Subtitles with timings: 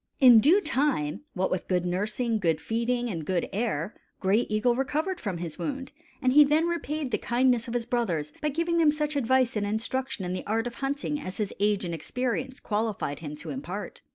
[0.19, 5.19] In due time, what with good nursing, good feeding, and good air, Gray Eagle recovered
[5.19, 5.91] from his wound;
[6.23, 9.63] and he then repaid the kindness of his brothers by giving them such advice and
[9.67, 14.01] instruction in the art of hunting as his age and experience qualified him to impart.